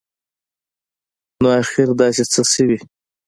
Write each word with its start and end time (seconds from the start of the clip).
نو 1.41 1.47
اخیر 1.61 1.89
داسي 1.99 2.23
څه 2.33 2.41
شوي 2.53 2.77